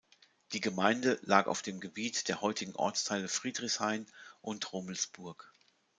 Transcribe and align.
Die 0.53 0.61
Gemeinde 0.61 1.19
lag 1.21 1.45
auf 1.45 1.61
dem 1.61 1.79
Gebiet 1.79 2.27
der 2.27 2.41
heutigen 2.41 2.75
Ortsteile 2.75 3.27
Friedrichshain 3.27 4.07
und 4.41 4.73
Rummelsburg. 4.73 5.53